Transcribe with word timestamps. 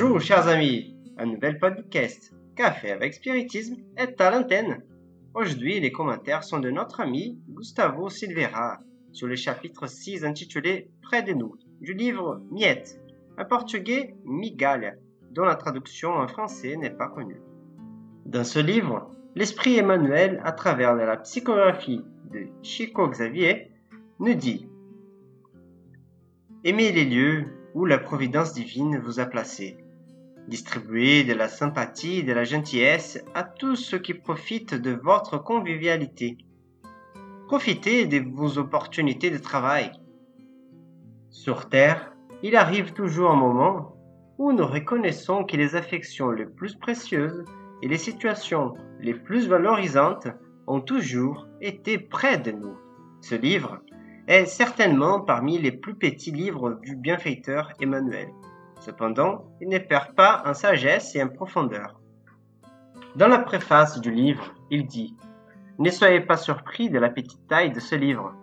Bonjour 0.00 0.20
chers 0.20 0.46
amis, 0.46 0.94
un 1.16 1.26
nouvel 1.26 1.58
podcast 1.58 2.32
Café 2.54 2.92
avec 2.92 3.14
Spiritisme 3.14 3.78
est 3.96 4.20
à 4.20 4.30
l'antenne. 4.30 4.84
Aujourd'hui 5.34 5.80
les 5.80 5.90
commentaires 5.90 6.44
sont 6.44 6.60
de 6.60 6.70
notre 6.70 7.00
ami 7.00 7.40
Gustavo 7.48 8.08
Silveira 8.08 8.78
sur 9.10 9.26
le 9.26 9.34
chapitre 9.34 9.88
6 9.88 10.24
intitulé 10.24 10.88
Près 11.02 11.24
de 11.24 11.32
nous 11.32 11.56
du 11.80 11.94
livre 11.94 12.40
Miette, 12.52 13.00
un 13.38 13.44
portugais 13.44 14.14
Migalha, 14.24 14.92
dont 15.32 15.42
la 15.42 15.56
traduction 15.56 16.10
en 16.10 16.28
français 16.28 16.76
n'est 16.76 16.96
pas 16.96 17.08
connue. 17.08 17.42
Dans 18.24 18.44
ce 18.44 18.60
livre, 18.60 19.10
l'esprit 19.34 19.78
Emmanuel, 19.78 20.40
à 20.44 20.52
travers 20.52 20.94
la 20.94 21.16
psychographie 21.16 22.04
de 22.30 22.46
Chico 22.62 23.08
Xavier, 23.08 23.72
nous 24.20 24.34
dit 24.34 24.68
Aimez 26.62 26.92
les 26.92 27.04
lieux 27.04 27.46
où 27.74 27.84
la 27.84 27.98
providence 27.98 28.52
divine 28.52 29.00
vous 29.00 29.18
a 29.18 29.26
placé. 29.26 29.76
Distribuez 30.48 31.24
de 31.24 31.34
la 31.34 31.46
sympathie 31.46 32.24
de 32.24 32.32
la 32.32 32.44
gentillesse 32.44 33.22
à 33.34 33.44
tous 33.44 33.76
ceux 33.76 33.98
qui 33.98 34.14
profitent 34.14 34.74
de 34.74 34.92
votre 34.92 35.36
convivialité. 35.36 36.38
Profitez 37.46 38.06
de 38.06 38.24
vos 38.26 38.56
opportunités 38.56 39.30
de 39.30 39.36
travail. 39.36 39.92
Sur 41.28 41.68
Terre, 41.68 42.14
il 42.42 42.56
arrive 42.56 42.94
toujours 42.94 43.30
un 43.30 43.36
moment 43.36 43.94
où 44.38 44.52
nous 44.52 44.66
reconnaissons 44.66 45.44
que 45.44 45.58
les 45.58 45.76
affections 45.76 46.30
les 46.30 46.46
plus 46.46 46.76
précieuses 46.76 47.44
et 47.82 47.88
les 47.88 47.98
situations 47.98 48.72
les 49.00 49.12
plus 49.12 49.48
valorisantes 49.48 50.28
ont 50.66 50.80
toujours 50.80 51.46
été 51.60 51.98
près 51.98 52.38
de 52.38 52.52
nous. 52.52 52.78
Ce 53.20 53.34
livre 53.34 53.82
est 54.26 54.46
certainement 54.46 55.20
parmi 55.20 55.58
les 55.58 55.72
plus 55.72 55.94
petits 55.94 56.32
livres 56.32 56.80
du 56.82 56.96
bienfaiteur 56.96 57.70
Emmanuel. 57.82 58.28
Cependant, 58.80 59.44
il 59.60 59.68
ne 59.68 59.78
perd 59.78 60.14
pas 60.14 60.42
en 60.46 60.54
sagesse 60.54 61.14
et 61.14 61.22
en 61.22 61.28
profondeur. 61.28 62.00
Dans 63.16 63.28
la 63.28 63.38
préface 63.38 64.00
du 64.00 64.10
livre, 64.10 64.54
il 64.70 64.86
dit 64.86 65.16
Ne 65.78 65.90
soyez 65.90 66.20
pas 66.20 66.36
surpris 66.36 66.90
de 66.90 66.98
la 66.98 67.10
petite 67.10 67.46
taille 67.48 67.72
de 67.72 67.80
ce 67.80 67.94
livre. 67.94 68.34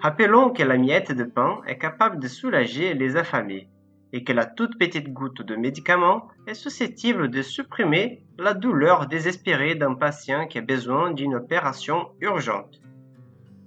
Rappelons 0.00 0.50
que 0.50 0.62
la 0.62 0.76
miette 0.76 1.12
de 1.12 1.24
pain 1.24 1.60
est 1.66 1.78
capable 1.78 2.18
de 2.18 2.28
soulager 2.28 2.94
les 2.94 3.16
affamés 3.16 3.68
et 4.12 4.22
que 4.22 4.32
la 4.32 4.46
toute 4.46 4.78
petite 4.78 5.12
goutte 5.12 5.42
de 5.42 5.56
médicament 5.56 6.28
est 6.46 6.54
susceptible 6.54 7.30
de 7.30 7.42
supprimer 7.42 8.24
la 8.38 8.54
douleur 8.54 9.06
désespérée 9.06 9.74
d'un 9.74 9.94
patient 9.94 10.46
qui 10.46 10.58
a 10.58 10.62
besoin 10.62 11.12
d'une 11.12 11.34
opération 11.34 12.10
urgente. 12.20 12.80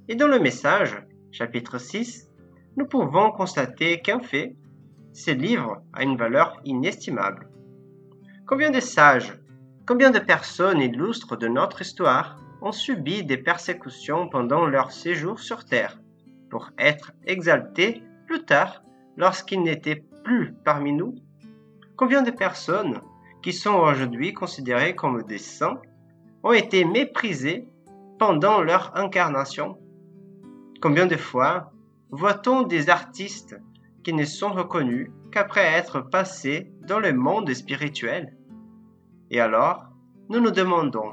Et 0.07 0.15
dans 0.15 0.27
le 0.27 0.39
message, 0.39 1.03
chapitre 1.31 1.79
6, 1.79 2.29
nous 2.77 2.85
pouvons 2.85 3.31
constater 3.31 4.01
qu'en 4.01 4.21
fait, 4.21 4.55
ce 5.17 5.31
livre 5.31 5.81
a 5.93 6.03
une 6.03 6.15
valeur 6.15 6.61
inestimable. 6.63 7.49
Combien 8.45 8.69
de 8.69 8.79
sages, 8.79 9.33
combien 9.87 10.11
de 10.11 10.19
personnes 10.19 10.79
illustres 10.79 11.37
de 11.37 11.47
notre 11.47 11.81
histoire 11.81 12.37
ont 12.61 12.71
subi 12.71 13.23
des 13.23 13.37
persécutions 13.37 14.29
pendant 14.29 14.67
leur 14.67 14.91
séjour 14.91 15.39
sur 15.39 15.65
Terre, 15.65 15.97
pour 16.51 16.69
être 16.77 17.13
exaltés 17.25 18.03
plus 18.27 18.45
tard 18.45 18.83
lorsqu'ils 19.17 19.63
n'étaient 19.63 20.03
plus 20.23 20.53
parmi 20.63 20.93
nous? 20.93 21.15
Combien 21.95 22.21
de 22.21 22.29
personnes 22.29 23.01
qui 23.41 23.53
sont 23.53 23.73
aujourd'hui 23.73 24.35
considérées 24.35 24.95
comme 24.95 25.23
des 25.23 25.39
saints 25.39 25.81
ont 26.43 26.53
été 26.53 26.85
méprisées 26.85 27.67
pendant 28.19 28.61
leur 28.61 28.95
incarnation? 28.95 29.79
Combien 30.79 31.07
de 31.07 31.17
fois 31.17 31.71
voit-on 32.11 32.61
des 32.61 32.91
artistes 32.91 33.55
qui 34.07 34.13
ne 34.13 34.23
sont 34.23 34.53
reconnus 34.53 35.11
qu'après 35.33 35.65
être 35.65 35.99
passés 35.99 36.71
dans 36.87 36.99
le 36.99 37.11
monde 37.11 37.53
spirituel 37.53 38.37
Et 39.29 39.41
alors, 39.41 39.83
nous 40.29 40.39
nous 40.39 40.51
demandons, 40.51 41.11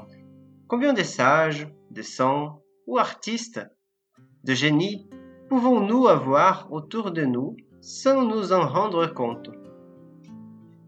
combien 0.69 0.93
de 0.93 1.03
sages, 1.03 1.67
de 1.91 2.01
saints 2.01 2.55
ou 2.87 2.97
artistes, 2.97 3.59
de 4.45 4.53
génies 4.53 5.09
pouvons-nous 5.49 6.07
avoir 6.07 6.71
autour 6.71 7.11
de 7.11 7.25
nous 7.25 7.57
sans 7.81 8.23
nous 8.23 8.53
en 8.53 8.65
rendre 8.65 9.07
compte? 9.07 9.49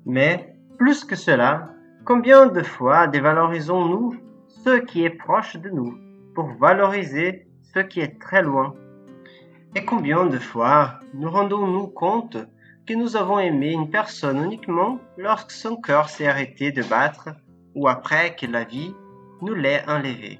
Mais, 0.06 0.56
plus 0.78 1.04
que 1.04 1.18
cela, 1.18 1.74
combien 2.06 2.46
de 2.46 2.64
fois 2.64 3.08
dévalorisons-nous 3.08 4.16
ce 4.48 4.80
qui 4.80 5.04
est 5.04 5.10
proche 5.10 5.58
de 5.58 5.70
nous 5.70 5.98
pour 6.34 6.48
valoriser 6.54 7.50
ce 7.64 7.80
qui 7.82 8.00
est 8.00 8.18
très 8.22 8.44
loin? 8.44 8.74
Et 9.76 9.86
combien 9.86 10.26
de 10.26 10.40
fois 10.40 11.00
nous 11.14 11.30
rendons-nous 11.30 11.88
compte 11.88 12.38
que 12.88 12.94
nous 12.94 13.16
avons 13.16 13.40
aimé 13.40 13.74
une 13.74 13.90
personne 13.90 14.44
uniquement 14.44 15.00
lorsque 15.18 15.52
son 15.52 15.76
cœur 15.76 16.10
s'est 16.10 16.28
arrêté 16.28 16.72
de 16.72 16.84
battre 16.84 17.30
ou 17.76 17.88
après 17.88 18.36
que 18.36 18.46
la 18.46 18.64
vie 18.64 18.96
nous 19.42 19.54
l'ait 19.54 19.84
enlevé. 19.88 20.40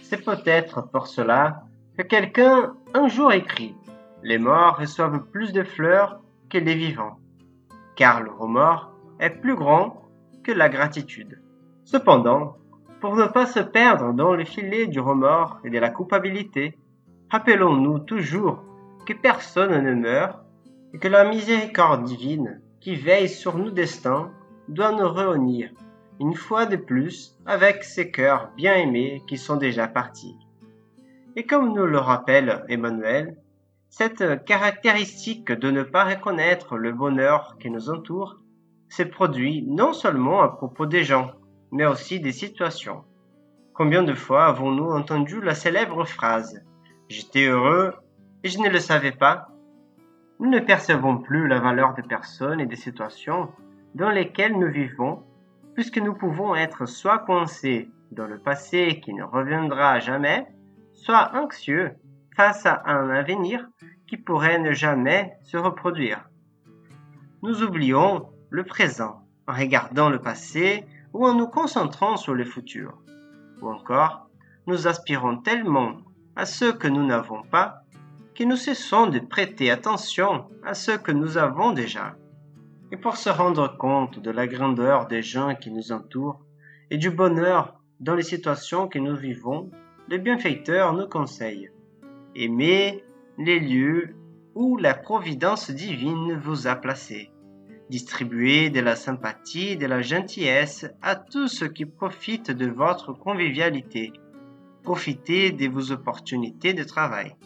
C'est 0.00 0.24
peut-être 0.24 0.90
pour 0.90 1.06
cela 1.06 1.64
que 1.98 2.02
quelqu'un 2.02 2.74
un 2.94 3.08
jour 3.08 3.32
écrit 3.32 3.74
Les 4.22 4.38
morts 4.38 4.78
reçoivent 4.78 5.24
plus 5.30 5.52
de 5.52 5.64
fleurs 5.64 6.20
que 6.48 6.58
les 6.58 6.74
vivants, 6.74 7.18
car 7.96 8.22
le 8.22 8.30
remords 8.30 8.92
est 9.18 9.30
plus 9.30 9.56
grand 9.56 10.02
que 10.44 10.52
la 10.52 10.68
gratitude. 10.68 11.40
Cependant, 11.84 12.56
pour 13.00 13.16
ne 13.16 13.26
pas 13.26 13.46
se 13.46 13.60
perdre 13.60 14.12
dans 14.12 14.34
le 14.34 14.44
filet 14.44 14.86
du 14.86 15.00
remords 15.00 15.58
et 15.64 15.70
de 15.70 15.78
la 15.78 15.90
culpabilité, 15.90 16.78
rappelons-nous 17.32 18.00
toujours 18.00 18.62
que 19.06 19.14
personne 19.14 19.82
ne 19.82 19.94
meurt 19.94 20.44
et 20.92 20.98
que 20.98 21.08
la 21.08 21.24
miséricorde 21.24 22.04
divine 22.04 22.60
qui 22.78 22.94
veille 22.94 23.30
sur 23.30 23.56
nos 23.56 23.70
destins 23.70 24.30
doit 24.68 24.92
nous 24.92 25.08
réunir 25.08 25.70
une 26.20 26.34
fois 26.34 26.66
de 26.66 26.76
plus 26.76 27.34
avec 27.46 27.84
ces 27.84 28.10
cœurs 28.10 28.50
bien 28.54 28.74
aimés 28.74 29.22
qui 29.26 29.38
sont 29.38 29.56
déjà 29.56 29.88
partis. 29.88 30.36
Et 31.34 31.46
comme 31.46 31.72
nous 31.72 31.86
le 31.86 31.96
rappelle 31.96 32.66
Emmanuel, 32.68 33.38
cette 33.88 34.44
caractéristique 34.44 35.52
de 35.52 35.70
ne 35.70 35.82
pas 35.82 36.04
reconnaître 36.04 36.76
le 36.76 36.92
bonheur 36.92 37.56
qui 37.58 37.70
nous 37.70 37.88
entoure 37.88 38.40
se 38.90 39.04
produit 39.04 39.62
non 39.66 39.94
seulement 39.94 40.42
à 40.42 40.48
propos 40.48 40.84
des 40.84 41.02
gens, 41.02 41.30
mais 41.70 41.86
aussi 41.86 42.20
des 42.20 42.32
situations. 42.32 43.04
Combien 43.72 44.02
de 44.02 44.12
fois 44.12 44.44
avons-nous 44.44 44.90
entendu 44.90 45.40
la 45.40 45.54
célèbre 45.54 46.04
phrase 46.04 46.62
J'étais 47.12 47.44
heureux 47.44 47.92
et 48.42 48.48
je 48.48 48.58
ne 48.58 48.70
le 48.70 48.78
savais 48.78 49.12
pas 49.12 49.48
Nous 50.40 50.48
ne 50.48 50.60
percevons 50.60 51.18
plus 51.18 51.46
la 51.46 51.58
valeur 51.58 51.92
des 51.92 52.02
personnes 52.02 52.58
et 52.58 52.64
des 52.64 52.74
situations 52.74 53.50
dans 53.94 54.08
lesquelles 54.08 54.58
nous 54.58 54.70
vivons, 54.70 55.22
puisque 55.74 55.98
nous 55.98 56.14
pouvons 56.14 56.54
être 56.54 56.86
soit 56.86 57.18
coincés 57.18 57.90
dans 58.12 58.26
le 58.26 58.38
passé 58.38 59.02
qui 59.04 59.12
ne 59.12 59.24
reviendra 59.24 60.00
jamais, 60.00 60.46
soit 60.94 61.32
anxieux 61.34 61.90
face 62.34 62.64
à 62.64 62.82
un 62.86 63.10
avenir 63.10 63.68
qui 64.06 64.16
pourrait 64.16 64.58
ne 64.58 64.72
jamais 64.72 65.34
se 65.42 65.58
reproduire. 65.58 66.30
Nous 67.42 67.62
oublions 67.62 68.30
le 68.48 68.64
présent 68.64 69.20
en 69.46 69.52
regardant 69.52 70.08
le 70.08 70.18
passé 70.18 70.86
ou 71.12 71.26
en 71.26 71.34
nous 71.34 71.48
concentrant 71.48 72.16
sur 72.16 72.32
le 72.32 72.46
futur. 72.46 72.96
Ou 73.60 73.68
encore, 73.68 74.30
nous 74.66 74.86
aspirons 74.86 75.36
tellement 75.36 75.98
à 76.36 76.46
ce 76.46 76.66
que 76.66 76.88
nous 76.88 77.06
n'avons 77.06 77.42
pas 77.42 77.82
que 78.34 78.44
nous 78.44 78.56
cessons 78.56 79.06
de 79.06 79.18
prêter 79.18 79.70
attention 79.70 80.46
à 80.64 80.74
ce 80.74 80.92
que 80.92 81.12
nous 81.12 81.36
avons 81.36 81.72
déjà. 81.72 82.16
Et 82.90 82.96
pour 82.96 83.16
se 83.16 83.28
rendre 83.28 83.76
compte 83.76 84.18
de 84.18 84.30
la 84.30 84.46
grandeur 84.46 85.06
des 85.06 85.22
gens 85.22 85.54
qui 85.54 85.70
nous 85.70 85.92
entourent 85.92 86.40
et 86.90 86.96
du 86.96 87.10
bonheur 87.10 87.80
dans 88.00 88.14
les 88.14 88.22
situations 88.22 88.88
que 88.88 88.98
nous 88.98 89.16
vivons, 89.16 89.70
le 90.08 90.18
bienfaiteur 90.18 90.92
nous 90.94 91.08
conseille. 91.08 91.70
Aimez 92.34 93.04
les 93.38 93.60
lieux 93.60 94.16
où 94.54 94.76
la 94.76 94.94
providence 94.94 95.70
divine 95.70 96.38
vous 96.42 96.66
a 96.66 96.74
placé. 96.74 97.30
Distribuez 97.90 98.70
de 98.70 98.80
la 98.80 98.96
sympathie, 98.96 99.76
de 99.76 99.86
la 99.86 100.00
gentillesse 100.00 100.86
à 101.02 101.16
tous 101.16 101.48
ceux 101.48 101.68
qui 101.68 101.84
profitent 101.84 102.50
de 102.50 102.66
votre 102.66 103.12
convivialité. 103.12 104.12
Profitez 104.82 105.52
de 105.52 105.68
vos 105.68 105.92
opportunités 105.92 106.74
de 106.74 106.82
travail. 106.82 107.36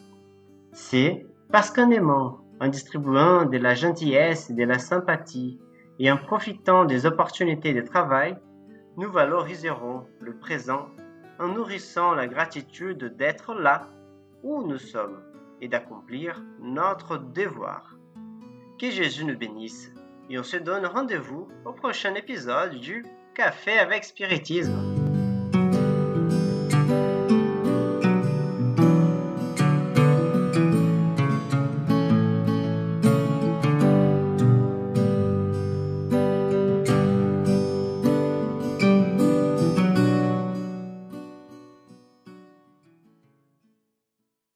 C'est 0.73 1.27
parce 1.53 1.71
qu'en 1.71 1.91
aimant, 1.91 2.41
en 2.61 2.69
distribuant 2.69 3.45
de 3.45 3.59
la 3.59 3.75
gentillesse 3.75 4.51
et 4.51 4.55
de 4.55 4.65
la 4.65 4.79
sympathie 4.79 5.59
et 5.99 6.11
en 6.11 6.17
profitant 6.17 6.85
des 6.85 7.07
opportunités 7.07 7.75
de 7.75 7.83
travail, 7.83 8.37
nous 8.97 9.11
valoriserons 9.11 10.07
le 10.21 10.37
présent 10.39 10.89
en 11.39 11.49
nourrissant 11.49 12.15
la 12.15 12.27
gratitude 12.27 13.17
d'être 13.17 13.55
là 13.55 13.89
où 14.43 14.63
nous 14.63 14.79
sommes 14.79 15.23
et 15.61 15.69
d'accomplir 15.69 16.43
notre 16.61 17.19
devoir. 17.19 17.97
Que 18.79 18.91
Jésus 18.91 19.25
nous 19.25 19.37
bénisse 19.37 19.93
et 20.31 20.39
on 20.39 20.43
se 20.43 20.57
donne 20.57 20.87
rendez-vous 20.87 21.49
au 21.65 21.73
prochain 21.73 22.15
épisode 22.15 22.75
du 22.77 23.05
Café 23.35 23.79
avec 23.79 24.05
Spiritisme. 24.05 24.96